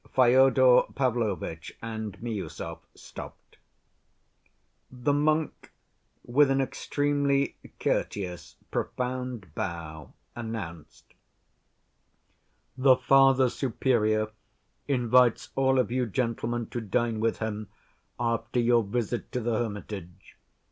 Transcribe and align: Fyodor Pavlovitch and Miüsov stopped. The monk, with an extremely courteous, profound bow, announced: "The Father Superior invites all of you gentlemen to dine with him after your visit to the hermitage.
Fyodor 0.15 0.85
Pavlovitch 0.95 1.77
and 1.79 2.17
Miüsov 2.21 2.79
stopped. 2.95 3.57
The 4.91 5.13
monk, 5.13 5.71
with 6.25 6.49
an 6.49 6.59
extremely 6.59 7.55
courteous, 7.79 8.55
profound 8.71 9.53
bow, 9.53 10.11
announced: 10.35 11.13
"The 12.75 12.95
Father 12.97 13.47
Superior 13.51 14.31
invites 14.87 15.51
all 15.55 15.77
of 15.77 15.91
you 15.91 16.07
gentlemen 16.07 16.65
to 16.71 16.81
dine 16.81 17.19
with 17.19 17.37
him 17.37 17.69
after 18.19 18.59
your 18.59 18.81
visit 18.83 19.31
to 19.33 19.39
the 19.39 19.59
hermitage. 19.59 20.35